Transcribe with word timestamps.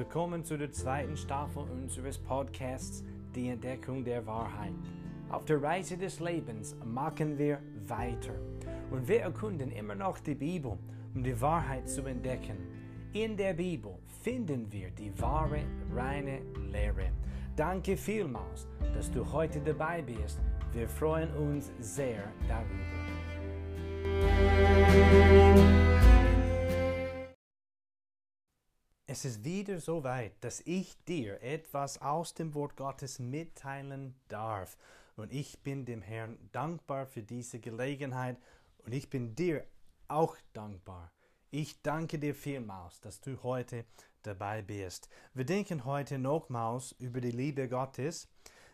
Willkommen 0.00 0.46
zu 0.46 0.56
der 0.56 0.72
zweiten 0.72 1.14
Staffel 1.14 1.64
unseres 1.64 2.16
Podcasts 2.16 3.04
Die 3.34 3.50
Entdeckung 3.50 4.02
der 4.02 4.26
Wahrheit. 4.26 4.72
Auf 5.28 5.44
der 5.44 5.62
Reise 5.62 5.98
des 5.98 6.20
Lebens 6.20 6.74
machen 6.86 7.36
wir 7.36 7.58
weiter 7.86 8.32
und 8.90 9.06
wir 9.06 9.20
erkunden 9.20 9.70
immer 9.70 9.94
noch 9.94 10.18
die 10.20 10.34
Bibel, 10.34 10.78
um 11.14 11.22
die 11.22 11.38
Wahrheit 11.38 11.86
zu 11.86 12.06
entdecken. 12.06 12.56
In 13.12 13.36
der 13.36 13.52
Bibel 13.52 13.98
finden 14.22 14.72
wir 14.72 14.90
die 14.90 15.12
wahre, 15.20 15.60
reine 15.94 16.40
Lehre. 16.72 17.10
Danke 17.54 17.94
vielmals, 17.98 18.66
dass 18.94 19.10
du 19.10 19.30
heute 19.30 19.60
dabei 19.60 20.00
bist. 20.00 20.40
Wir 20.72 20.88
freuen 20.88 21.30
uns 21.34 21.70
sehr 21.78 22.24
darüber. 22.48 22.99
Es 29.12 29.24
ist 29.24 29.44
wieder 29.44 29.80
so 29.80 30.04
weit, 30.04 30.34
dass 30.38 30.60
ich 30.66 30.96
dir 31.02 31.42
etwas 31.42 32.00
aus 32.00 32.32
dem 32.32 32.54
Wort 32.54 32.76
Gottes 32.76 33.18
mitteilen 33.18 34.14
darf. 34.28 34.76
Und 35.16 35.32
ich 35.32 35.64
bin 35.64 35.84
dem 35.84 36.00
Herrn 36.00 36.38
dankbar 36.52 37.06
für 37.06 37.24
diese 37.24 37.58
Gelegenheit 37.58 38.36
und 38.84 38.94
ich 38.94 39.10
bin 39.10 39.34
dir 39.34 39.66
auch 40.06 40.36
dankbar. 40.52 41.10
Ich 41.50 41.82
danke 41.82 42.20
dir 42.20 42.36
vielmals, 42.36 43.00
dass 43.00 43.20
du 43.20 43.42
heute 43.42 43.84
dabei 44.22 44.62
bist. 44.62 45.08
Wir 45.34 45.44
denken 45.44 45.84
heute 45.84 46.16
nochmals 46.16 46.94
über 47.00 47.20
die 47.20 47.32
Liebe 47.32 47.68
Gottes. 47.68 48.28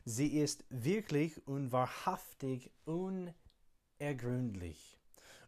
Sie 0.04 0.38
ist 0.38 0.66
wirklich 0.68 1.46
und 1.46 1.72
wahrhaftig 1.72 2.70
unergründlich. 2.84 4.98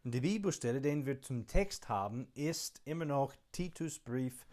Und 0.02 0.14
die 0.14 0.22
Bibelstelle, 0.22 0.80
den 0.80 1.04
wir 1.04 1.20
zum 1.20 1.46
Text 1.46 1.90
haben, 1.90 2.28
ist 2.32 2.80
immer 2.86 3.04
noch 3.04 3.34
Titus 3.52 3.98
Brief 3.98 4.46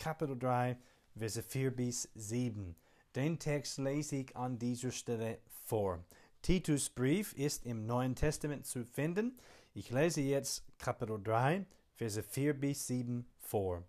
Kapitel 0.00 0.38
3, 0.38 0.78
Verse 1.14 1.42
4 1.42 1.76
bis 1.76 2.08
7. 2.14 2.74
Den 3.14 3.38
Text 3.38 3.76
lese 3.76 4.16
ich 4.16 4.34
an 4.34 4.58
dieser 4.58 4.92
Stelle 4.92 5.40
vor. 5.66 6.02
Titus 6.40 6.88
Brief 6.88 7.34
ist 7.34 7.66
im 7.66 7.84
Neuen 7.84 8.14
Testament 8.14 8.64
zu 8.64 8.86
finden. 8.86 9.38
Ich 9.74 9.90
lese 9.90 10.22
jetzt 10.22 10.64
Kapitel 10.78 11.22
3, 11.22 11.66
Verse 11.96 12.22
4 12.22 12.54
bis 12.54 12.86
7 12.86 13.26
vor. 13.40 13.84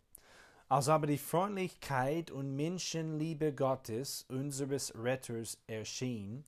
Als 0.68 0.90
aber 0.90 1.08
die 1.08 1.18
Freundlichkeit 1.18 2.30
und 2.30 2.58
Menschenliebe 2.58 3.54
Gottes, 3.54 4.26
unseres 4.28 4.94
Retters, 4.94 5.60
erschien, 5.68 6.44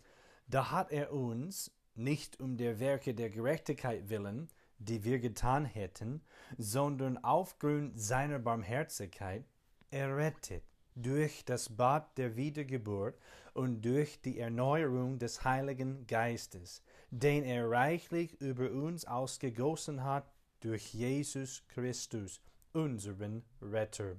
da 0.47 0.71
hat 0.71 0.91
er 0.91 1.13
uns, 1.13 1.71
nicht 1.95 2.37
um 2.41 2.57
der 2.57 2.81
Werke 2.81 3.13
der 3.13 3.29
Gerechtigkeit 3.29 4.09
willen, 4.09 4.49
die 4.77 5.05
wir 5.05 5.19
getan 5.19 5.63
hätten, 5.63 6.21
sondern 6.57 7.17
aufgrund 7.23 7.97
seiner 7.97 8.39
Barmherzigkeit, 8.39 9.45
errettet 9.93 10.63
durch 10.95 11.45
das 11.45 11.69
Bad 11.69 12.17
der 12.17 12.35
Wiedergeburt 12.35 13.15
und 13.53 13.83
durch 13.83 14.19
die 14.21 14.39
Erneuerung 14.39 15.19
des 15.19 15.43
Heiligen 15.43 16.05
Geistes, 16.07 16.81
den 17.11 17.43
er 17.43 17.69
reichlich 17.69 18.33
über 18.41 18.71
uns 18.71 19.05
ausgegossen 19.05 20.03
hat 20.03 20.31
durch 20.61 20.93
Jesus 20.93 21.63
Christus, 21.67 22.41
unseren 22.73 23.43
Retter, 23.61 24.15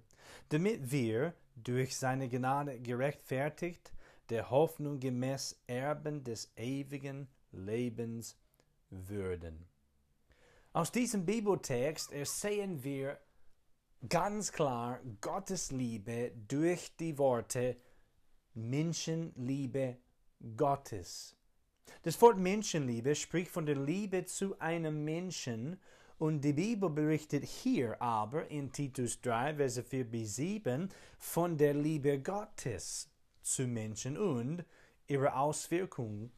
damit 0.51 0.93
wir 0.93 1.35
durch 1.57 1.97
seine 1.97 2.29
Gnade 2.29 2.81
gerechtfertigt, 2.81 3.93
der 4.31 4.51
Hoffnung 4.51 5.01
gemäß 5.01 5.61
Erben 5.67 6.23
des 6.23 6.53
ewigen 6.57 7.29
Lebens 7.51 8.37
würden. 8.91 9.67
Aus 10.73 10.91
diesem 10.91 11.25
Bibeltext 11.25 12.13
ersehen 12.13 12.83
wir 12.83 13.19
ganz 14.09 14.53
klar 14.53 15.01
Gottes 15.21 15.71
Liebe 15.71 16.33
durch 16.49 16.97
die 16.97 17.17
Worte 17.17 17.77
Menschenliebe 18.55 19.99
Gottes. 20.57 21.37
Das 22.03 22.21
Wort 22.21 22.39
Menschenliebe 22.39 23.15
spricht 23.15 23.51
von 23.51 23.67
der 23.67 23.77
Liebe 23.77 24.25
zu 24.25 24.59
einem 24.59 25.05
Menschen 25.05 25.81
und 26.19 26.43
die 26.43 26.53
Bibel 26.53 26.91
berichtet 26.91 27.45
hier 27.45 28.01
aber 28.01 28.51
in 28.51 28.71
Titus 28.73 29.21
3, 29.23 29.57
Verse 29.57 29.83
4 29.83 30.05
bis 30.05 30.37
7 30.37 30.89
von 31.19 31.57
der 31.57 31.75
Liebe 31.75 32.21
Gottes 32.21 33.11
zu 33.43 33.67
Menschen 33.67 34.17
und 34.17 34.65
ihrer 35.07 35.37
Auswirkung 35.39 36.31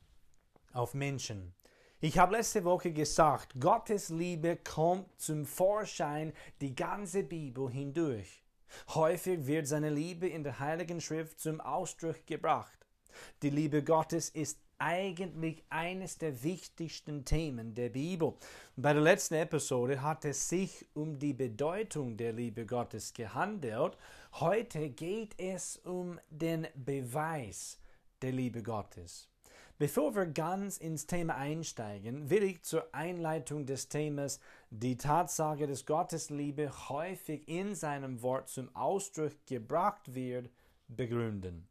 auf 0.72 0.94
Menschen. 0.94 1.54
Ich 1.98 2.18
habe 2.18 2.36
letzte 2.36 2.62
Woche 2.64 2.92
gesagt, 2.92 3.58
Gottes 3.58 4.10
Liebe 4.10 4.58
kommt 4.58 5.18
zum 5.18 5.46
Vorschein 5.46 6.34
die 6.60 6.74
ganze 6.74 7.22
Bibel 7.22 7.70
hindurch. 7.70 8.44
Häufig 8.88 9.46
wird 9.46 9.66
seine 9.66 9.88
Liebe 9.88 10.28
in 10.28 10.44
der 10.44 10.58
Heiligen 10.58 11.00
Schrift 11.00 11.40
zum 11.40 11.58
Ausdruck 11.62 12.26
gebracht. 12.26 12.86
Die 13.40 13.48
Liebe 13.48 13.82
Gottes 13.82 14.28
ist 14.28 14.60
eigentlich 14.76 15.64
eines 15.70 16.18
der 16.18 16.42
wichtigsten 16.42 17.24
Themen 17.24 17.74
der 17.74 17.88
Bibel. 17.88 18.34
Bei 18.76 18.92
der 18.92 19.00
letzten 19.00 19.36
Episode 19.36 20.02
hat 20.02 20.26
es 20.26 20.50
sich 20.50 20.84
um 20.92 21.18
die 21.18 21.32
Bedeutung 21.32 22.18
der 22.18 22.34
Liebe 22.34 22.66
Gottes 22.66 23.14
gehandelt. 23.14 23.96
Heute 24.34 24.90
geht 24.90 25.34
es 25.38 25.78
um 25.78 26.20
den 26.28 26.66
Beweis 26.74 27.80
der 28.20 28.32
Liebe 28.32 28.62
Gottes. 28.62 29.30
Bevor 29.78 30.14
wir 30.14 30.25
ganz 30.25 30.78
ins 30.78 31.06
Thema 31.06 31.37
einsteigen, 31.37 32.31
will 32.31 32.42
ich 32.42 32.62
zur 32.62 32.94
Einleitung 32.94 33.66
des 33.66 33.91
Themas 33.91 34.41
die 34.70 34.97
Tatsache, 34.97 35.66
dass 35.66 35.84
Gottes 35.84 36.31
Liebe 36.31 36.70
häufig 36.88 37.47
in 37.47 37.75
seinem 37.75 38.22
Wort 38.22 38.48
zum 38.48 38.75
Ausdruck 38.75 39.34
gebracht 39.44 40.15
wird, 40.15 40.48
begründen. 40.88 41.69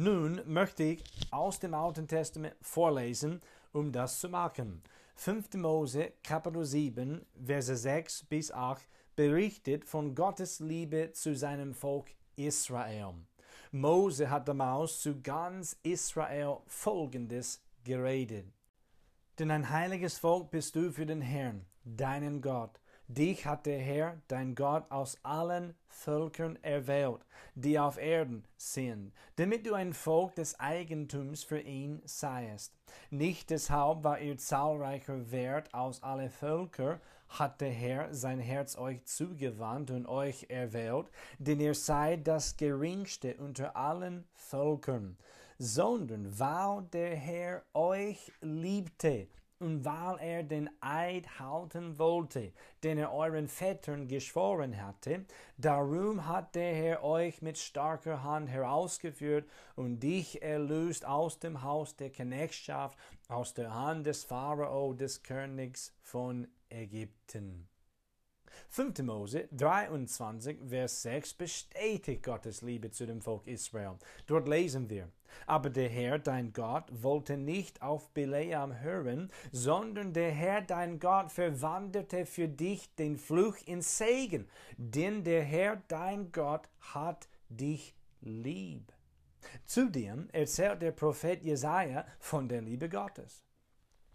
nun 0.00 0.40
möchte 0.46 0.82
ich 0.82 1.19
aus 1.40 1.58
dem 1.58 1.74
Alten 1.74 2.06
Testament 2.06 2.54
vorlesen 2.60 3.40
um 3.72 3.92
das 3.92 4.20
zu 4.20 4.28
machen. 4.28 4.82
5. 5.16 5.54
Mose 5.54 6.12
Kapitel 6.22 6.64
7, 6.64 7.24
Verse 7.44 7.76
6 7.76 8.24
bis 8.24 8.52
8 8.52 8.86
berichtet 9.16 9.84
von 9.84 10.14
Gottes 10.14 10.60
Liebe 10.60 11.12
zu 11.12 11.34
seinem 11.34 11.74
Volk 11.74 12.10
Israel. 12.36 13.14
Mose 13.70 14.30
hat 14.30 14.48
damals 14.48 15.00
zu 15.00 15.20
ganz 15.20 15.76
Israel 15.82 16.58
Folgendes 16.66 17.62
geredet. 17.84 18.46
Denn 19.38 19.50
ein 19.50 19.70
heiliges 19.70 20.18
Volk 20.18 20.50
bist 20.50 20.74
du 20.74 20.90
für 20.90 21.06
den 21.06 21.20
Herrn, 21.20 21.66
deinen 21.84 22.40
Gott. 22.40 22.80
Dich 23.12 23.44
hat 23.44 23.66
der 23.66 23.80
Herr, 23.80 24.22
dein 24.28 24.54
Gott, 24.54 24.88
aus 24.88 25.18
allen 25.24 25.74
Völkern 25.88 26.56
erwählt, 26.62 27.18
die 27.56 27.76
auf 27.76 27.98
Erden 27.98 28.44
sind, 28.56 29.12
damit 29.34 29.66
du 29.66 29.74
ein 29.74 29.94
Volk 29.94 30.36
des 30.36 30.60
Eigentums 30.60 31.42
für 31.42 31.58
ihn 31.58 32.00
seiest. 32.04 32.72
Nicht 33.10 33.50
deshalb, 33.50 34.04
weil 34.04 34.22
ihr 34.22 34.38
zahlreicher 34.38 35.32
wärt 35.32 35.74
aus 35.74 36.04
alle 36.04 36.30
Völker, 36.30 37.00
hat 37.30 37.60
der 37.60 37.72
Herr 37.72 38.14
sein 38.14 38.38
Herz 38.38 38.78
euch 38.78 39.04
zugewandt 39.06 39.90
und 39.90 40.06
euch 40.06 40.46
erwählt, 40.48 41.10
denn 41.40 41.58
ihr 41.58 41.74
seid 41.74 42.28
das 42.28 42.56
geringste 42.58 43.34
unter 43.38 43.74
allen 43.74 44.24
Völkern, 44.34 45.18
sondern 45.58 46.38
weil 46.38 46.84
der 46.92 47.16
Herr 47.16 47.64
euch 47.74 48.30
liebte 48.40 49.26
und 49.60 49.84
weil 49.84 50.18
er 50.20 50.42
den 50.42 50.70
Eid 50.80 51.38
halten 51.38 51.98
wollte, 51.98 52.52
den 52.82 52.98
er 52.98 53.12
euren 53.12 53.46
Vätern 53.46 54.08
geschworen 54.08 54.82
hatte, 54.82 55.26
darum 55.58 56.26
hat 56.26 56.54
der 56.54 56.74
Herr 56.74 57.04
euch 57.04 57.42
mit 57.42 57.58
starker 57.58 58.22
Hand 58.22 58.48
herausgeführt 58.48 59.48
und 59.76 60.00
dich 60.00 60.42
erlöst 60.42 61.04
aus 61.04 61.38
dem 61.38 61.62
Haus 61.62 61.94
der 61.94 62.10
Knechtschaft, 62.10 62.98
aus 63.28 63.54
der 63.54 63.74
Hand 63.74 64.06
des 64.06 64.24
Pharao, 64.24 64.94
des 64.94 65.22
Königs 65.22 65.94
von 66.02 66.48
Ägypten. 66.70 67.68
5. 68.68 68.98
Mose 69.02 69.48
23, 69.52 70.58
Vers 70.68 71.02
6 71.02 71.34
bestätigt 71.34 72.22
Gottes 72.22 72.62
Liebe 72.62 72.90
zu 72.90 73.06
dem 73.06 73.20
Volk 73.20 73.46
Israel. 73.46 73.96
Dort 74.26 74.48
lesen 74.48 74.88
wir, 74.90 75.08
aber 75.46 75.70
der 75.70 75.88
Herr, 75.88 76.18
dein 76.18 76.52
Gott, 76.52 76.84
wollte 76.90 77.36
nicht 77.36 77.82
auf 77.82 78.10
Bileam 78.10 78.80
hören, 78.80 79.30
sondern 79.52 80.12
der 80.12 80.30
Herr, 80.30 80.62
dein 80.62 80.98
Gott, 80.98 81.32
verwandelte 81.32 82.26
für 82.26 82.48
dich 82.48 82.94
den 82.96 83.16
Fluch 83.16 83.56
in 83.66 83.82
Segen, 83.82 84.48
denn 84.76 85.24
der 85.24 85.42
Herr, 85.42 85.82
dein 85.88 86.32
Gott, 86.32 86.68
hat 86.80 87.28
dich 87.48 87.94
lieb. 88.20 88.92
Zudem 89.64 90.28
erzählt 90.32 90.82
der 90.82 90.92
Prophet 90.92 91.42
Jesaja 91.42 92.04
von 92.18 92.48
der 92.48 92.62
Liebe 92.62 92.88
Gottes. 92.88 93.42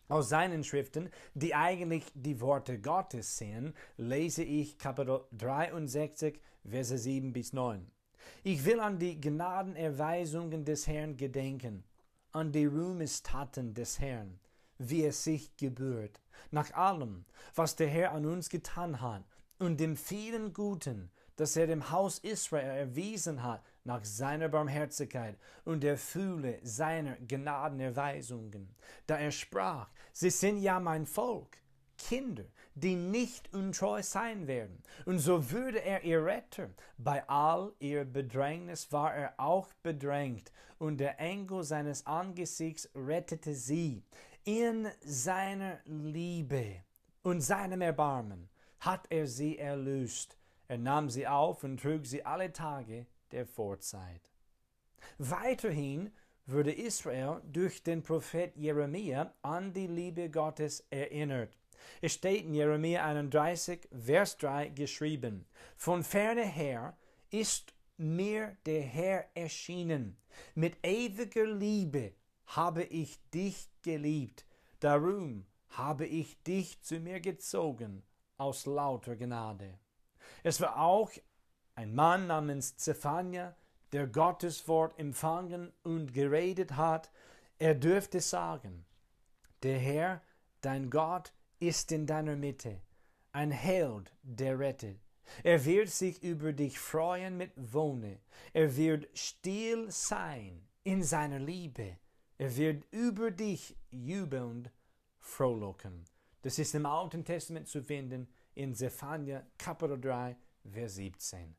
Aus 0.07 0.29
seinen 0.29 0.63
Schriften, 0.63 1.09
die 1.33 1.55
eigentlich 1.55 2.05
die 2.13 2.39
Worte 2.39 2.79
Gottes 2.79 3.37
sind, 3.37 3.73
lese 3.97 4.43
ich 4.43 4.77
Kapitel 4.77 5.21
63, 5.31 6.39
Verse 6.63 6.97
7 6.97 7.33
bis 7.33 7.53
9. 7.53 7.89
Ich 8.43 8.65
will 8.65 8.79
an 8.79 8.99
die 8.99 9.19
Gnadenerweisungen 9.19 10.63
des 10.63 10.85
Herrn 10.85 11.17
gedenken, 11.17 11.83
an 12.31 12.51
die 12.51 12.65
Ruhmestaten 12.65 13.73
des 13.73 13.99
Herrn, 13.99 14.39
wie 14.77 15.05
es 15.05 15.23
sich 15.23 15.55
gebührt, 15.57 16.21
nach 16.51 16.71
allem, 16.73 17.25
was 17.55 17.75
der 17.75 17.87
Herr 17.87 18.11
an 18.11 18.27
uns 18.27 18.49
getan 18.49 19.01
hat, 19.01 19.23
und 19.57 19.79
dem 19.79 19.95
vielen 19.95 20.53
Guten, 20.53 21.09
das 21.35 21.55
er 21.55 21.67
dem 21.67 21.91
Haus 21.91 22.19
Israel 22.19 22.77
erwiesen 22.77 23.43
hat, 23.43 23.63
nach 23.83 24.03
seiner 24.03 24.49
Barmherzigkeit 24.49 25.37
und 25.63 25.83
der 25.83 25.97
Fühle 25.97 26.59
seiner 26.63 27.15
Gnadenerweisungen, 27.17 28.75
da 29.05 29.17
er 29.17 29.31
sprach, 29.31 29.89
sie 30.11 30.31
sind 30.31 30.61
ja 30.61 30.79
mein 30.79 31.05
Volk, 31.05 31.57
Kinder, 31.97 32.45
die 32.73 32.95
nicht 32.95 33.53
untreu 33.53 34.01
sein 34.03 34.47
werden. 34.47 34.81
Und 35.05 35.19
so 35.19 35.51
würde 35.51 35.81
er 35.81 36.03
ihr 36.03 36.23
Retter. 36.25 36.69
Bei 36.97 37.27
all 37.29 37.73
ihr 37.79 38.05
Bedrängnis 38.05 38.91
war 38.91 39.15
er 39.15 39.33
auch 39.37 39.71
bedrängt, 39.81 40.51
und 40.77 40.97
der 40.97 41.19
Engel 41.19 41.63
seines 41.63 42.05
Angesichts 42.05 42.89
rettete 42.93 43.55
sie. 43.55 44.03
In 44.43 44.89
seiner 45.01 45.79
Liebe 45.85 46.83
und 47.23 47.41
seinem 47.41 47.81
Erbarmen 47.81 48.49
hat 48.79 49.07
er 49.09 49.25
sie 49.25 49.57
erlöst. 49.57 50.37
Er 50.67 50.77
nahm 50.77 51.09
sie 51.09 51.27
auf 51.27 51.63
und 51.63 51.79
trug 51.79 52.05
sie 52.05 52.25
alle 52.25 52.51
Tage 52.51 53.05
der 53.31 53.45
Vorzeit. 53.45 54.31
Weiterhin 55.17 56.11
wurde 56.47 56.71
Israel 56.71 57.41
durch 57.51 57.83
den 57.83 58.03
Prophet 58.03 58.55
Jeremia 58.55 59.33
an 59.41 59.73
die 59.73 59.87
Liebe 59.87 60.29
Gottes 60.29 60.85
erinnert. 60.89 61.57
Es 62.01 62.13
steht 62.13 62.45
in 62.45 62.53
Jeremia 62.53 63.05
31, 63.05 63.87
Vers 63.91 64.37
3 64.37 64.69
geschrieben, 64.69 65.45
Von 65.75 66.03
ferne 66.03 66.45
her 66.45 66.97
ist 67.29 67.73
mir 67.97 68.57
der 68.65 68.81
Herr 68.81 69.25
erschienen, 69.35 70.17
mit 70.53 70.77
ewiger 70.83 71.45
Liebe 71.45 72.13
habe 72.47 72.83
ich 72.83 73.17
dich 73.31 73.69
geliebt, 73.81 74.45
darum 74.79 75.45
habe 75.69 76.05
ich 76.05 76.41
dich 76.43 76.81
zu 76.81 76.99
mir 76.99 77.19
gezogen 77.19 78.03
aus 78.37 78.65
lauter 78.65 79.15
Gnade. 79.15 79.79
Es 80.43 80.61
war 80.61 80.79
auch 80.79 81.11
ein 81.75 81.93
Mann 81.93 82.27
namens 82.27 82.77
Zephania, 82.77 83.55
der 83.91 84.07
Gottes 84.07 84.67
Wort 84.67 84.97
empfangen 84.99 85.71
und 85.83 86.13
geredet 86.13 86.75
hat, 86.75 87.11
er 87.59 87.75
dürfte 87.75 88.19
sagen, 88.19 88.85
der 89.63 89.79
Herr, 89.79 90.21
dein 90.61 90.89
Gott, 90.89 91.33
ist 91.59 91.91
in 91.91 92.05
deiner 92.05 92.35
Mitte, 92.35 92.81
ein 93.31 93.51
Held, 93.51 94.13
der 94.23 94.59
rettet. 94.59 94.99
Er 95.43 95.63
wird 95.65 95.89
sich 95.89 96.21
über 96.23 96.53
dich 96.53 96.77
freuen 96.79 97.37
mit 97.37 97.51
Wohne. 97.55 98.19
Er 98.53 98.75
wird 98.75 99.07
still 99.17 99.89
sein 99.89 100.67
in 100.83 101.03
seiner 101.03 101.39
Liebe. 101.39 101.97
Er 102.37 102.55
wird 102.55 102.83
über 102.91 103.31
dich 103.31 103.75
jubelnd 103.89 104.69
frohlocken. 105.19 106.05
Das 106.41 106.59
ist 106.59 106.75
im 106.75 106.85
Alten 106.85 107.25
Testament 107.25 107.67
zu 107.67 107.81
finden 107.81 108.27
in 108.55 108.73
Zephania 108.73 109.43
Kapitel 109.57 109.99
3, 109.99 110.35
Vers 110.63 110.95
17. 110.95 111.55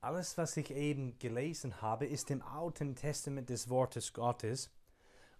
Alles, 0.00 0.36
was 0.38 0.56
ich 0.56 0.70
eben 0.70 1.18
gelesen 1.18 1.82
habe, 1.82 2.06
ist 2.06 2.30
im 2.30 2.42
Alten 2.42 2.94
Testament 2.94 3.48
des 3.50 3.68
Wortes 3.68 4.12
Gottes. 4.12 4.70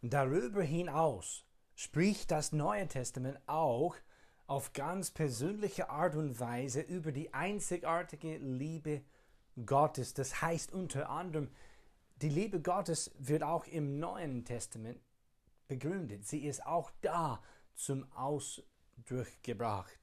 Darüber 0.02 0.62
hinaus 0.62 1.44
spricht 1.74 2.30
das 2.30 2.52
Neue 2.52 2.86
Testament 2.86 3.40
auch 3.46 3.96
auf 4.50 4.72
ganz 4.72 5.12
persönliche 5.12 5.90
Art 5.90 6.16
und 6.16 6.40
Weise 6.40 6.80
über 6.80 7.12
die 7.12 7.32
einzigartige 7.32 8.38
Liebe 8.38 9.02
Gottes. 9.64 10.12
Das 10.12 10.42
heißt 10.42 10.72
unter 10.72 11.08
anderem, 11.08 11.50
die 12.16 12.30
Liebe 12.30 12.60
Gottes 12.60 13.12
wird 13.16 13.44
auch 13.44 13.68
im 13.68 14.00
Neuen 14.00 14.44
Testament 14.44 14.98
begründet. 15.68 16.26
Sie 16.26 16.40
ist 16.40 16.66
auch 16.66 16.90
da 17.00 17.40
zum 17.76 18.10
Ausdruck 18.12 19.28
gebracht. 19.44 19.96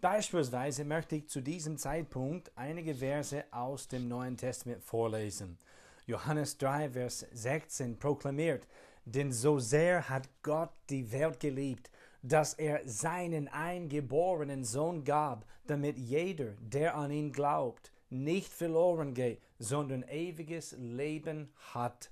Beispielsweise 0.00 0.86
möchte 0.86 1.16
ich 1.16 1.28
zu 1.28 1.42
diesem 1.42 1.76
Zeitpunkt 1.76 2.50
einige 2.56 2.94
Verse 2.94 3.44
aus 3.50 3.88
dem 3.88 4.08
Neuen 4.08 4.38
Testament 4.38 4.82
vorlesen. 4.82 5.58
Johannes 6.06 6.56
3, 6.56 6.92
Vers 6.92 7.26
16 7.30 7.98
proklamiert, 7.98 8.66
denn 9.04 9.32
so 9.32 9.58
sehr 9.58 10.08
hat 10.08 10.30
Gott 10.42 10.72
die 10.88 11.12
Welt 11.12 11.40
geliebt, 11.40 11.90
dass 12.26 12.54
er 12.54 12.80
seinen 12.84 13.46
eingeborenen 13.46 14.64
Sohn 14.64 15.04
gab, 15.04 15.46
damit 15.66 15.96
jeder, 15.96 16.54
der 16.60 16.96
an 16.96 17.12
ihn 17.12 17.30
glaubt, 17.30 17.92
nicht 18.10 18.52
verloren 18.52 19.14
geht, 19.14 19.40
sondern 19.58 20.02
ewiges 20.02 20.72
Leben 20.78 21.52
hat. 21.72 22.10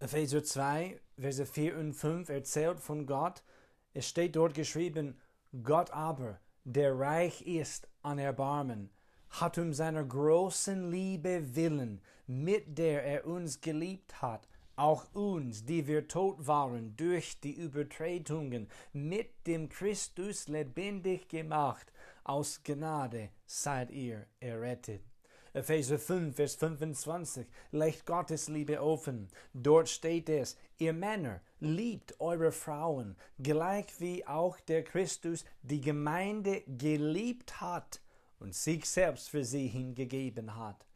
Epheser 0.00 0.42
2, 0.42 1.00
Verse 1.16 1.46
4 1.46 1.78
und 1.78 1.92
5 1.92 2.28
erzählt 2.28 2.80
von 2.80 3.06
Gott. 3.06 3.44
Es 3.94 4.08
steht 4.08 4.34
dort 4.34 4.54
geschrieben, 4.54 5.16
Gott 5.62 5.92
aber, 5.92 6.40
der 6.64 6.98
reich 6.98 7.42
ist 7.42 7.88
an 8.02 8.18
Erbarmen, 8.18 8.90
hat 9.30 9.56
um 9.58 9.72
seiner 9.72 10.04
großen 10.04 10.90
Liebe 10.90 11.54
willen, 11.54 12.00
mit 12.26 12.76
der 12.76 13.04
er 13.04 13.26
uns 13.26 13.60
geliebt 13.60 14.20
hat, 14.20 14.48
auch 14.78 15.12
uns, 15.14 15.64
die 15.64 15.86
wir 15.86 16.08
tot 16.08 16.46
waren 16.46 16.96
durch 16.96 17.40
die 17.40 17.52
Übertretungen, 17.52 18.68
mit 18.92 19.46
dem 19.46 19.68
Christus 19.68 20.48
lebendig 20.48 21.28
gemacht, 21.28 21.92
aus 22.24 22.62
Gnade 22.62 23.30
seid 23.46 23.90
ihr 23.90 24.26
errettet. 24.40 25.02
Epheser 25.54 25.98
5, 25.98 26.36
Vers 26.36 26.54
25, 26.56 27.46
legt 27.72 28.06
Gottes 28.06 28.48
Liebe 28.48 28.80
offen. 28.80 29.28
Dort 29.54 29.88
steht 29.88 30.28
es, 30.28 30.56
ihr 30.76 30.92
Männer, 30.92 31.40
liebt 31.58 32.20
eure 32.20 32.52
Frauen, 32.52 33.16
gleich 33.38 33.86
wie 33.98 34.26
auch 34.26 34.60
der 34.60 34.84
Christus 34.84 35.44
die 35.62 35.80
Gemeinde 35.80 36.62
geliebt 36.66 37.60
hat 37.60 38.00
und 38.38 38.54
sich 38.54 38.84
selbst 38.84 39.30
für 39.30 39.44
sie 39.44 39.66
hingegeben 39.66 40.54
hat. 40.54 40.87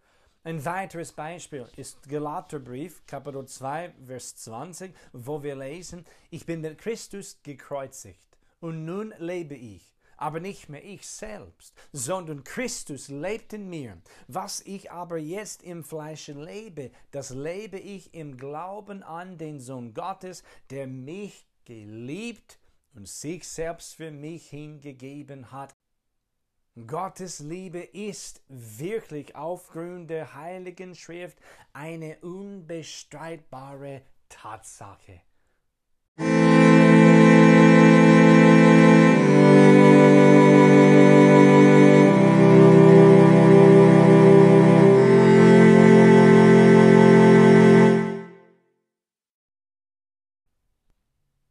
Ein 0.45 0.65
weiteres 0.65 1.13
Beispiel 1.13 1.69
ist 1.77 2.09
Galaterbrief, 2.09 3.07
Kapitel 3.07 3.47
2, 3.47 3.95
Vers 4.05 4.35
20, 4.35 4.93
wo 5.13 5.41
wir 5.45 5.55
lesen, 5.55 6.05
ich 6.31 6.45
bin 6.45 6.63
mit 6.63 6.79
Christus 6.79 7.39
gekreuzigt 7.45 8.19
und 8.59 8.85
nun 8.85 9.15
lebe 9.19 9.55
ich 9.55 9.93
aber 10.17 10.41
nicht 10.41 10.69
mehr 10.69 10.85
ich 10.85 11.07
selbst, 11.07 11.75
sondern 11.93 12.45
Christus 12.45 13.09
lebt 13.09 13.53
in 13.53 13.69
mir. 13.69 14.01
Was 14.29 14.61
ich 14.61 14.93
aber 14.93 15.19
jetzt 15.19 15.65
im 15.65 15.83
Fleische 15.83 16.33
lebe, 16.33 16.93
das 17.11 17.31
lebe 17.31 17.79
ich 17.79 18.15
im 18.15 18.37
Glauben 18.37 19.03
an 19.03 19.37
den 19.37 19.59
Sohn 19.59 19.95
Gottes, 19.95 20.45
der 20.71 20.87
mich 20.87 21.45
geliebt 21.65 22.61
und 22.95 23.09
sich 23.09 23.49
selbst 23.49 23.97
für 23.97 24.13
mich 24.13 24.49
hingegeben 24.49 25.51
hat. 25.51 25.75
Gottes 26.75 27.41
Liebe 27.41 27.81
ist 27.81 28.41
wirklich 28.49 29.37
aufgrund 29.37 30.09
der 30.09 30.33
Heiligen 30.35 30.95
Schrift 30.95 31.37
eine 31.75 32.17
unbestreitbare 32.21 34.01
Tatsache. 34.31 35.21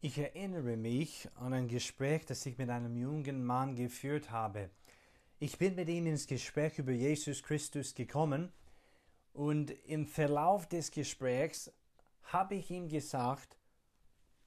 Ich 0.03 0.17
erinnere 0.17 0.77
mich 0.77 1.29
an 1.35 1.53
ein 1.53 1.67
Gespräch, 1.67 2.25
das 2.25 2.43
ich 2.47 2.57
mit 2.57 2.71
einem 2.71 2.97
jungen 2.97 3.45
Mann 3.45 3.75
geführt 3.75 4.31
habe. 4.31 4.71
Ich 5.43 5.57
bin 5.57 5.73
mit 5.73 5.89
ihm 5.89 6.05
ins 6.05 6.27
Gespräch 6.27 6.77
über 6.77 6.91
Jesus 6.91 7.41
Christus 7.41 7.95
gekommen 7.95 8.53
und 9.33 9.71
im 9.87 10.05
Verlauf 10.05 10.69
des 10.69 10.91
Gesprächs 10.91 11.73
habe 12.25 12.53
ich 12.53 12.69
ihm 12.69 12.87
gesagt, 12.87 13.57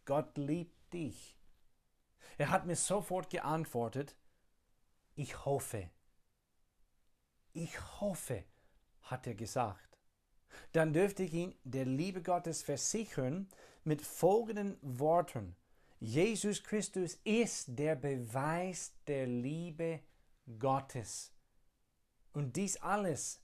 Gott 0.04 0.38
liebt 0.38 0.92
dich. 0.92 1.36
Er 2.38 2.50
hat 2.50 2.66
mir 2.66 2.76
sofort 2.76 3.28
geantwortet, 3.28 4.14
ich 5.16 5.44
hoffe. 5.44 5.90
Ich 7.54 8.00
hoffe, 8.00 8.44
hat 9.02 9.26
er 9.26 9.34
gesagt. 9.34 9.98
Dann 10.70 10.92
dürfte 10.92 11.24
ich 11.24 11.34
ihn 11.34 11.56
der 11.64 11.86
Liebe 11.86 12.22
Gottes 12.22 12.62
versichern, 12.62 13.48
mit 13.82 14.00
folgenden 14.00 14.78
Worten. 14.80 15.56
Jesus 15.98 16.62
Christus 16.62 17.18
ist 17.24 17.76
der 17.80 17.96
Beweis 17.96 18.94
der 19.08 19.26
Liebe 19.26 19.98
Gottes. 20.58 21.32
Und 22.32 22.56
dies 22.56 22.76
alles 22.78 23.40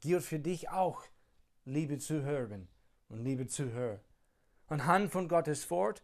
gilt 0.00 0.22
für 0.22 0.38
dich 0.38 0.70
auch, 0.70 1.02
liebe 1.64 1.98
Zuhörer 1.98 2.60
und 3.08 3.24
liebe 3.24 3.46
Zuhörer. 3.46 4.00
Anhand 4.68 5.10
von 5.10 5.28
Gottes 5.28 5.70
Wort 5.70 6.02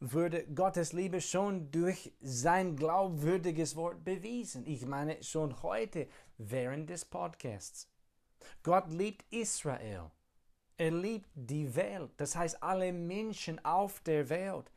würde 0.00 0.46
Gottes 0.54 0.92
Liebe 0.92 1.20
schon 1.20 1.70
durch 1.70 2.12
sein 2.20 2.76
glaubwürdiges 2.76 3.76
Wort 3.76 4.04
bewiesen. 4.04 4.66
Ich 4.66 4.86
meine 4.86 5.22
schon 5.22 5.62
heute 5.62 6.08
während 6.36 6.88
des 6.88 7.04
Podcasts. 7.04 7.90
Gott 8.62 8.90
liebt 8.92 9.24
Israel. 9.32 10.10
Er 10.76 10.92
liebt 10.92 11.28
die 11.34 11.74
Welt, 11.74 12.12
das 12.18 12.36
heißt 12.36 12.62
alle 12.62 12.92
Menschen 12.92 13.64
auf 13.64 14.00
der 14.00 14.28
Welt. 14.28 14.70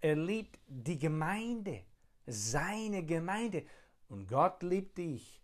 Er 0.00 0.16
liebt 0.16 0.58
die 0.66 0.98
Gemeinde, 0.98 1.84
seine 2.26 3.04
Gemeinde. 3.04 3.64
Und 4.08 4.28
Gott 4.28 4.62
liebt 4.62 4.98
dich 4.98 5.42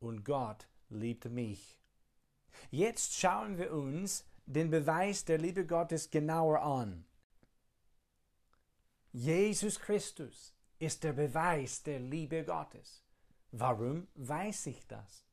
und 0.00 0.24
Gott 0.24 0.68
liebt 0.88 1.26
mich. 1.26 1.78
Jetzt 2.70 3.14
schauen 3.14 3.58
wir 3.58 3.72
uns 3.72 4.24
den 4.46 4.70
Beweis 4.70 5.24
der 5.24 5.38
Liebe 5.38 5.66
Gottes 5.66 6.10
genauer 6.10 6.62
an. 6.62 7.04
Jesus 9.12 9.80
Christus 9.80 10.54
ist 10.78 11.02
der 11.04 11.12
Beweis 11.12 11.82
der 11.82 12.00
Liebe 12.00 12.44
Gottes. 12.44 13.02
Warum 13.50 14.08
weiß 14.14 14.66
ich 14.66 14.86
das? 14.86 15.24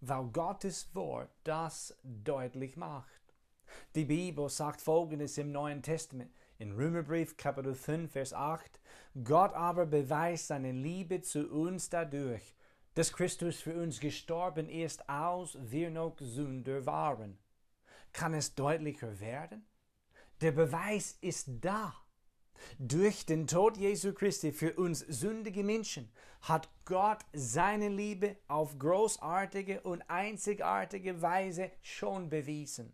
Weil 0.00 0.24
Gottes 0.24 0.94
Wort 0.94 1.30
das 1.44 1.96
deutlich 2.02 2.76
macht. 2.76 3.34
Die 3.94 4.04
Bibel 4.04 4.48
sagt 4.48 4.80
folgendes 4.80 5.38
im 5.38 5.52
Neuen 5.52 5.82
Testament, 5.82 6.32
in 6.60 6.72
Römerbrief 6.72 7.38
Kapitel 7.38 7.74
5, 7.74 8.12
Vers 8.12 8.34
8, 8.34 8.80
Gott 9.24 9.54
aber 9.54 9.86
beweist 9.86 10.48
seine 10.48 10.72
Liebe 10.72 11.22
zu 11.22 11.48
uns 11.48 11.88
dadurch, 11.88 12.54
dass 12.94 13.14
Christus 13.14 13.60
für 13.60 13.74
uns 13.80 13.98
gestorben 13.98 14.68
ist, 14.68 15.08
als 15.08 15.56
wir 15.58 15.90
noch 15.90 16.16
Sünder 16.20 16.84
waren. 16.84 17.38
Kann 18.12 18.34
es 18.34 18.54
deutlicher 18.54 19.20
werden? 19.20 19.64
Der 20.42 20.52
Beweis 20.52 21.16
ist 21.22 21.48
da. 21.62 21.94
Durch 22.78 23.24
den 23.24 23.46
Tod 23.46 23.78
Jesu 23.78 24.12
Christi 24.12 24.52
für 24.52 24.74
uns 24.74 24.98
sündige 25.00 25.64
Menschen 25.64 26.12
hat 26.42 26.68
Gott 26.84 27.24
seine 27.32 27.88
Liebe 27.88 28.36
auf 28.48 28.78
großartige 28.78 29.80
und 29.80 30.02
einzigartige 30.10 31.22
Weise 31.22 31.70
schon 31.80 32.28
bewiesen. 32.28 32.92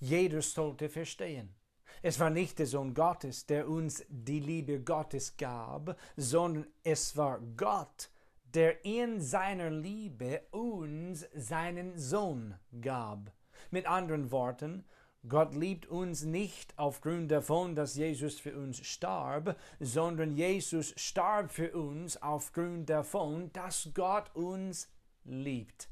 Jeder 0.00 0.42
sollte 0.42 0.88
verstehen. 0.88 1.55
Es 2.02 2.20
war 2.20 2.30
nicht 2.30 2.58
der 2.58 2.66
Sohn 2.66 2.94
Gottes, 2.94 3.46
der 3.46 3.68
uns 3.68 4.04
die 4.08 4.40
Liebe 4.40 4.80
Gottes 4.80 5.36
gab, 5.36 5.96
sondern 6.16 6.66
es 6.84 7.16
war 7.16 7.40
Gott, 7.56 8.10
der 8.54 8.84
in 8.84 9.20
seiner 9.20 9.70
Liebe 9.70 10.42
uns 10.50 11.26
seinen 11.34 11.98
Sohn 11.98 12.54
gab. 12.80 13.32
Mit 13.70 13.86
anderen 13.86 14.30
Worten, 14.30 14.84
Gott 15.28 15.54
liebt 15.54 15.86
uns 15.86 16.22
nicht 16.22 16.72
aufgrund 16.78 17.32
davon, 17.32 17.74
dass 17.74 17.96
Jesus 17.96 18.38
für 18.38 18.56
uns 18.56 18.86
starb, 18.86 19.56
sondern 19.80 20.30
Jesus 20.30 20.94
starb 20.96 21.50
für 21.50 21.72
uns 21.72 22.22
aufgrund 22.22 22.88
davon, 22.90 23.52
dass 23.52 23.90
Gott 23.92 24.34
uns 24.36 24.88
liebt. 25.24 25.88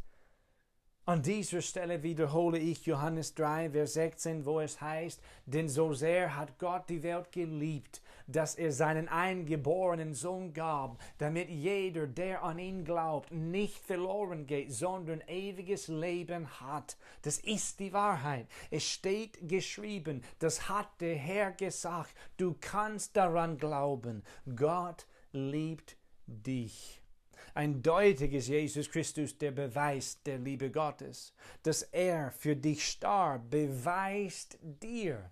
An 1.07 1.21
dieser 1.21 1.61
Stelle 1.61 2.03
wiederhole 2.03 2.59
ich 2.59 2.87
Johannes 2.87 3.35
3, 3.35 3.73
Vers 3.73 3.93
16, 3.93 4.47
wo 4.47 4.61
es 4.61 4.81
heißt, 4.81 5.21
denn 5.45 5.69
so 5.69 5.93
sehr 5.93 6.35
hat 6.35 6.59
Gott 6.59 6.89
die 6.89 7.03
Welt 7.03 7.31
geliebt, 7.31 8.01
dass 8.27 8.55
er 8.55 8.73
seinen 8.73 9.09
eingeborenen 9.09 10.15
Sohn 10.15 10.55
gab, 10.55 10.99
damit 11.19 11.51
jeder, 11.51 12.07
der 12.07 12.43
an 12.43 12.59
ihn 12.59 12.87
glaubt, 12.87 13.31
nicht 13.33 13.85
verloren 13.85 14.47
geht, 14.47 14.73
sondern 14.73 15.21
ewiges 15.29 15.89
Leben 15.89 16.49
hat. 16.63 16.97
Das 17.21 17.37
ist 17.37 17.81
die 17.81 17.93
Wahrheit. 17.93 18.47
Es 18.71 18.85
steht 18.85 19.47
geschrieben, 19.47 20.25
das 20.39 20.71
hat 20.71 20.89
der 21.03 21.17
Herr 21.17 21.53
gesagt. 21.53 22.15
Du 22.39 22.57
kannst 22.59 23.15
daran 23.15 23.59
glauben. 23.59 24.23
Gott 24.57 25.07
liebt 25.33 25.99
dich. 26.27 27.04
Eindeutig 27.53 28.33
ist 28.33 28.49
Jesus 28.49 28.91
Christus 28.91 29.37
der 29.37 29.51
Beweis 29.51 30.23
der 30.23 30.39
Liebe 30.39 30.71
Gottes. 30.71 31.35
Dass 31.63 31.83
er 31.83 32.31
für 32.33 32.57
dich 32.57 32.85
starb, 32.87 33.51
beweist 33.51 34.59
dir 34.63 35.31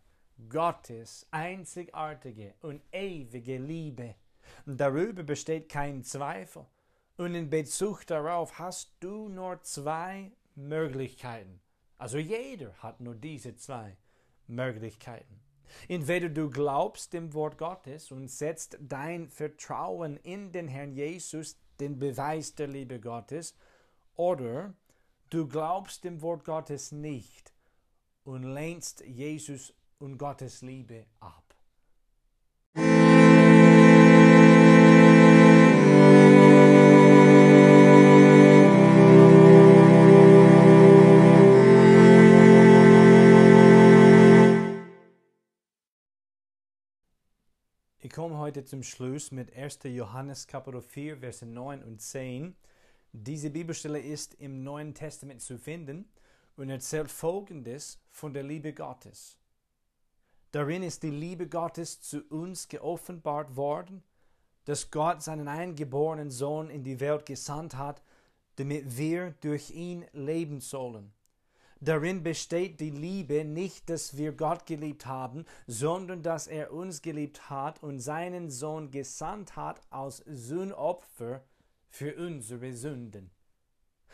Gottes 0.49 1.27
einzigartige 1.31 2.55
und 2.61 2.83
ewige 2.93 3.59
Liebe. 3.59 4.15
Darüber 4.67 5.23
besteht 5.23 5.69
kein 5.69 6.05
Zweifel. 6.05 6.67
Und 7.17 7.35
in 7.35 7.51
Bezug 7.51 8.07
darauf 8.07 8.59
hast 8.59 8.95
du 9.01 9.29
nur 9.29 9.63
zwei 9.63 10.33
Möglichkeiten. 10.55 11.61
Also 11.99 12.19
jeder 12.19 12.73
hat 12.79 13.01
nur 13.01 13.15
diese 13.15 13.55
zwei 13.57 13.97
Möglichkeiten. 14.47 15.41
Entweder 15.89 16.29
du 16.29 16.51
glaubst 16.51 17.13
dem 17.13 17.33
Wort 17.33 17.59
Gottes 17.59 18.11
und 18.11 18.31
setzt 18.31 18.79
dein 18.81 19.29
Vertrauen 19.29 20.17
in 20.19 20.53
den 20.53 20.69
Herrn 20.69 20.93
Jesus, 20.93 21.57
den 21.83 21.99
Beweis 21.99 22.55
der 22.55 22.69
Liebe 22.69 23.01
Gottes, 23.01 23.57
oder 24.15 24.73
du 25.31 25.49
glaubst 25.49 26.05
dem 26.05 26.23
Wort 26.23 26.45
Gottes 26.45 26.93
nicht 26.93 27.53
und 28.25 28.45
lehnst 28.45 29.05
Jesus 29.05 29.75
und 29.99 30.17
Gottes 30.17 30.63
Liebe 30.63 31.07
ab. 31.19 31.52
Komme 48.23 48.39
heute 48.39 48.65
zum 48.65 48.85
Schluss 48.85 49.33
mit 49.33 49.53
1. 49.57 49.81
Johannes 49.83 50.47
Kapitel 50.47 50.81
4, 50.81 51.17
Verse 51.17 51.45
9 51.45 51.83
und 51.83 52.01
10. 52.01 52.55
Diese 53.11 53.51
Bibelstelle 53.51 53.99
ist 53.99 54.35
im 54.35 54.63
Neuen 54.63 54.95
Testament 54.95 55.41
zu 55.41 55.59
finden 55.59 56.09
und 56.57 56.71
erzählt 56.71 57.11
Folgendes 57.11 57.99
von 58.11 58.33
der 58.33 58.45
Liebe 58.45 58.75
Gottes. 58.75 59.39
Darin 60.53 60.85
ist 60.85 61.03
die 61.03 61.11
Liebe 61.11 61.49
Gottes 61.49 62.01
zu 62.01 62.23
uns 62.29 62.69
geoffenbart 62.69 63.57
worden, 63.57 64.05
dass 64.67 64.93
Gott 64.93 65.21
seinen 65.21 65.49
eingeborenen 65.49 66.31
Sohn 66.31 66.71
in 66.71 66.85
die 66.85 67.01
Welt 67.01 67.27
gesandt 67.27 67.75
hat, 67.75 68.05
damit 68.55 68.97
wir 68.97 69.35
durch 69.41 69.73
ihn 69.73 70.05
leben 70.13 70.61
sollen. 70.61 71.13
Darin 71.85 72.23
besteht 72.23 72.79
die 72.79 72.91
Liebe 72.91 73.45
nicht, 73.45 73.91
dass 73.91 74.17
wir 74.17 74.31
Gott 74.31 74.67
geliebt 74.67 75.07
haben, 75.07 75.45
sondern 75.67 76.23
dass 76.23 76.47
er 76.47 76.73
uns 76.73 77.03
geliebt 77.03 77.51
hat 77.51 77.83
und 77.83 77.99
seinen 77.99 78.51
Sohn 78.51 78.93
gesandt 78.93 79.57
hat 79.57 79.81
als 79.91 80.19
Sühnopfer 80.19 81.43
für 81.89 82.15
unsere 82.15 82.73
Sünden. 82.73 83.33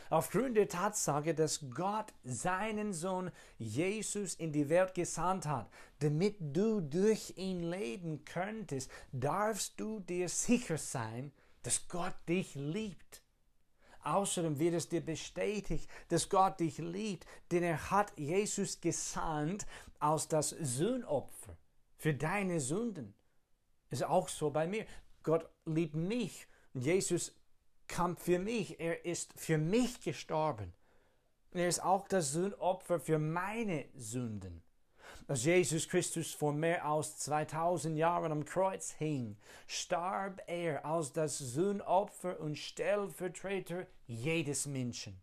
Aufgrund 0.08 0.56
der 0.56 0.70
Tatsache, 0.70 1.34
dass 1.34 1.66
Gott 1.74 2.14
seinen 2.24 2.94
Sohn 2.94 3.30
Jesus 3.58 4.32
in 4.32 4.50
die 4.50 4.70
Welt 4.70 4.94
gesandt 4.94 5.44
hat, 5.44 5.68
damit 5.98 6.36
du 6.40 6.80
durch 6.80 7.34
ihn 7.36 7.60
leben 7.60 8.24
könntest, 8.24 8.90
darfst 9.12 9.78
du 9.78 10.00
dir 10.00 10.30
sicher 10.30 10.78
sein, 10.78 11.32
dass 11.64 11.86
Gott 11.86 12.14
dich 12.26 12.54
liebt. 12.54 13.22
Außerdem 14.02 14.58
wird 14.58 14.74
es 14.74 14.88
dir 14.88 15.00
bestätigt, 15.00 15.88
dass 16.08 16.28
Gott 16.28 16.60
dich 16.60 16.78
liebt, 16.78 17.26
denn 17.50 17.62
er 17.62 17.90
hat 17.90 18.16
Jesus 18.18 18.80
gesandt 18.80 19.66
als 19.98 20.28
das 20.28 20.50
Sühnopfer 20.50 21.56
für 21.96 22.14
deine 22.14 22.60
Sünden. 22.60 23.14
Ist 23.90 24.04
auch 24.04 24.28
so 24.28 24.50
bei 24.50 24.66
mir. 24.66 24.86
Gott 25.22 25.48
liebt 25.66 25.94
mich 25.94 26.46
Jesus 26.74 27.34
kam 27.86 28.16
für 28.16 28.38
mich. 28.38 28.78
Er 28.80 29.04
ist 29.04 29.32
für 29.36 29.58
mich 29.58 30.00
gestorben. 30.00 30.74
Er 31.52 31.68
ist 31.68 31.82
auch 31.82 32.06
das 32.08 32.32
Sühnopfer 32.32 33.00
für 33.00 33.18
meine 33.18 33.86
Sünden 33.94 34.62
als 35.28 35.44
Jesus 35.44 35.86
Christus 35.86 36.32
vor 36.32 36.54
mehr 36.54 36.84
als 36.86 37.18
2000 37.18 37.98
Jahren 37.98 38.32
am 38.32 38.44
Kreuz 38.46 38.92
hing, 38.92 39.36
starb 39.66 40.42
er 40.46 40.84
als 40.86 41.12
das 41.12 41.38
Sühnopfer 41.38 42.40
und 42.40 42.56
Stellvertreter 42.56 43.86
jedes 44.06 44.66
Menschen. 44.66 45.20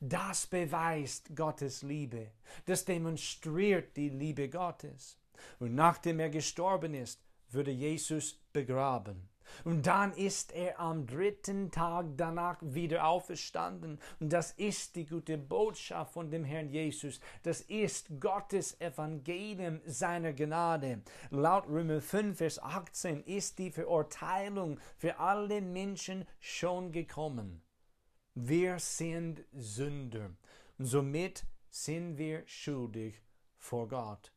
Das 0.00 0.46
beweist 0.46 1.36
Gottes 1.36 1.82
Liebe. 1.82 2.32
Das 2.64 2.86
demonstriert 2.86 3.96
die 3.96 4.08
Liebe 4.08 4.48
Gottes. 4.48 5.18
Und 5.58 5.74
nachdem 5.74 6.18
er 6.18 6.30
gestorben 6.30 6.94
ist, 6.94 7.22
wurde 7.50 7.70
Jesus 7.70 8.40
begraben. 8.52 9.28
Und 9.64 9.86
dann 9.86 10.12
ist 10.12 10.52
er 10.52 10.80
am 10.80 11.06
dritten 11.06 11.70
Tag 11.70 12.06
danach 12.16 12.58
wieder 12.60 13.06
auferstanden. 13.06 13.98
Und 14.20 14.32
das 14.32 14.52
ist 14.52 14.96
die 14.96 15.06
gute 15.06 15.38
Botschaft 15.38 16.12
von 16.14 16.30
dem 16.30 16.44
Herrn 16.44 16.68
Jesus. 16.68 17.20
Das 17.42 17.60
ist 17.62 18.20
Gottes 18.20 18.80
Evangelium 18.80 19.80
seiner 19.84 20.32
Gnade. 20.32 21.02
Laut 21.30 21.68
Römer 21.68 22.00
5, 22.00 22.36
Vers 22.36 22.62
18 22.62 23.22
ist 23.24 23.58
die 23.58 23.70
Verurteilung 23.70 24.78
für 24.96 25.18
alle 25.18 25.60
Menschen 25.60 26.26
schon 26.40 26.92
gekommen. 26.92 27.62
Wir 28.34 28.78
sind 28.78 29.44
Sünder. 29.52 30.30
Und 30.78 30.86
somit 30.86 31.44
sind 31.68 32.16
wir 32.16 32.42
schuldig 32.46 33.20
vor 33.58 33.88
Gott, 33.88 34.32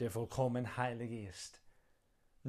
der 0.00 0.10
vollkommen 0.10 0.76
heilig 0.76 1.28
ist. 1.28 1.60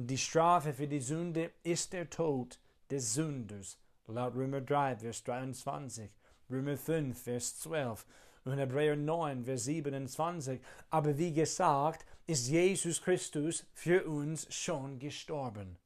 Die 0.00 0.16
Strafe 0.16 0.74
für 0.74 0.86
die 0.86 1.00
Sünde 1.00 1.50
ist 1.64 1.92
der 1.92 2.08
Tod 2.08 2.60
des 2.88 3.14
Sünders, 3.14 3.80
laut 4.06 4.36
Römer 4.36 4.60
3, 4.60 4.98
Vers 4.98 5.24
23, 5.24 6.08
Römer 6.48 6.76
5, 6.76 7.20
Vers 7.20 7.58
12 7.58 8.06
und 8.44 8.58
Hebräer 8.58 8.94
9, 8.94 9.44
Vers 9.44 9.64
27. 9.64 10.60
Aber 10.90 11.18
wie 11.18 11.32
gesagt, 11.32 12.06
ist 12.28 12.46
Jesus 12.46 13.02
Christus 13.02 13.66
für 13.74 14.06
uns 14.06 14.46
schon 14.54 15.00
gestorben. 15.00 15.76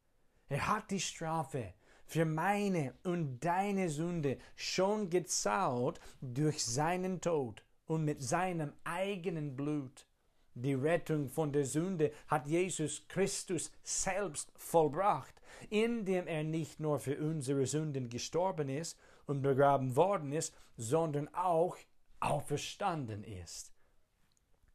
Er 0.50 0.69
hat 0.69 0.90
die 0.90 1.00
Strafe 1.00 1.73
für 2.04 2.26
meine 2.26 2.92
und 3.04 3.40
deine 3.40 3.88
Sünde 3.88 4.37
schon 4.57 5.09
gezahlt 5.09 6.00
durch 6.21 6.62
seinen 6.62 7.23
Tod 7.23 7.64
und 7.87 8.04
mit 8.04 8.23
seinem 8.23 8.75
eigenen 8.85 9.57
Blut. 9.57 10.07
Die 10.55 10.75
Rettung 10.75 11.29
von 11.29 11.53
der 11.53 11.65
Sünde 11.65 12.13
hat 12.29 12.47
Jesus 12.47 13.07
Christus 13.09 13.73
selbst 13.83 14.53
vollbracht, 14.57 15.35
indem 15.71 16.27
er 16.27 16.45
nicht 16.45 16.79
nur 16.79 16.99
für 16.99 17.19
unsere 17.19 17.67
Sünden 17.67 18.09
gestorben 18.09 18.69
ist 18.69 18.99
und 19.27 19.43
begraben 19.43 19.97
worden 19.97 20.33
ist, 20.33 20.55
sondern 20.77 21.33
auch 21.35 21.77
auferstanden 22.21 23.25
ist. 23.25 23.73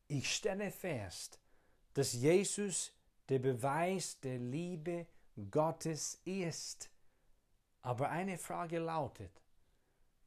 Ich 0.07 0.33
stelle 0.33 0.71
fest, 0.71 1.39
dass 1.93 2.13
Jesus 2.13 2.93
der 3.29 3.39
Beweis 3.39 4.19
der 4.21 4.39
Liebe 4.39 5.05
Gottes 5.51 6.21
ist. 6.25 6.89
Aber 7.81 8.09
eine 8.09 8.37
Frage 8.37 8.79
lautet, 8.79 9.31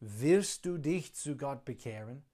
willst 0.01 0.65
du 0.65 0.79
dich 0.79 1.15
zu 1.15 1.37
Gott 1.37 1.65
bekehren 1.65 2.25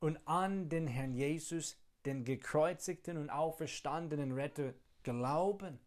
und 0.00 0.18
an 0.26 0.68
den 0.68 0.86
Herrn 0.86 1.14
Jesus, 1.14 1.76
den 2.06 2.24
gekreuzigten 2.24 3.18
und 3.18 3.30
auferstandenen 3.30 4.32
Retter, 4.32 4.74
glauben? 5.02 5.78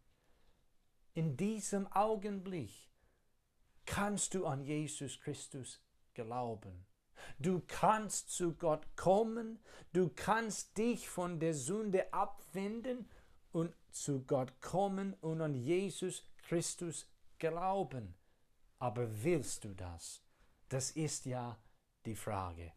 In 1.14 1.36
diesem 1.36 1.86
Augenblick 1.88 2.70
kannst 3.84 4.34
du 4.34 4.46
an 4.46 4.62
Jesus 4.62 5.18
Christus 5.20 5.80
glauben. 6.14 6.86
Du 7.38 7.60
kannst 7.66 8.30
zu 8.30 8.54
Gott 8.54 8.86
kommen, 8.96 9.58
du 9.92 10.08
kannst 10.08 10.78
dich 10.78 11.08
von 11.08 11.40
der 11.40 11.54
Sünde 11.54 12.12
abwenden 12.12 13.08
und 13.52 13.74
zu 13.90 14.24
Gott 14.24 14.60
kommen 14.60 15.14
und 15.14 15.40
an 15.40 15.54
Jesus 15.54 16.24
Christus 16.38 17.06
glauben. 17.38 18.14
Aber 18.78 19.22
willst 19.22 19.64
du 19.64 19.74
das? 19.74 20.22
Das 20.68 20.92
ist 20.92 21.26
ja 21.26 21.58
die 22.06 22.14
Frage. 22.16 22.72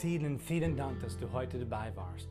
Vielen, 0.00 0.38
vielen 0.38 0.76
Dank, 0.78 0.98
dass 1.00 1.18
du 1.18 1.30
heute 1.30 1.58
dabei 1.58 1.94
warst. 1.94 2.30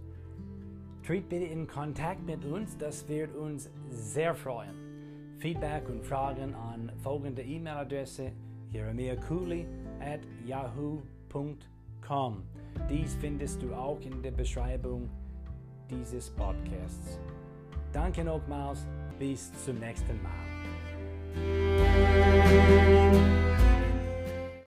Tritt 1.05 1.29
bitte 1.29 1.45
in 1.45 1.67
Kontakt 1.67 2.25
mit 2.25 2.43
uns, 2.43 2.75
das 2.75 3.07
wird 3.07 3.35
uns 3.35 3.69
sehr 3.91 4.33
freuen. 4.33 4.73
Feedback 5.37 5.87
und 5.87 6.03
Fragen 6.03 6.55
an 6.55 6.91
folgende 7.03 7.43
E-Mail-Adresse 7.43 8.31
jeremiahcooley 8.71 9.67
at 9.99 10.21
yahoo.com. 10.47 12.43
Dies 12.89 13.15
findest 13.21 13.61
du 13.61 13.71
auch 13.75 14.01
in 14.01 14.19
der 14.23 14.31
Beschreibung 14.31 15.07
dieses 15.91 16.31
Podcasts. 16.31 17.19
Danke 17.93 18.23
nochmals, 18.23 18.87
bis 19.19 19.51
zum 19.63 19.77
nächsten 19.77 20.19
Mal. 20.23 20.49